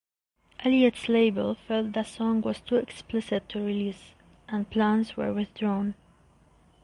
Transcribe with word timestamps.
Elliott's 0.65 1.07
label 1.09 1.53
felt 1.53 1.93
the 1.93 2.03
song 2.03 2.41
was 2.41 2.59
too 2.59 2.77
explicit 2.77 3.47
to 3.49 3.59
release, 3.59 4.15
and 4.47 4.67
plans 4.67 5.15
were 5.15 5.31
withdrawn. 5.31 5.93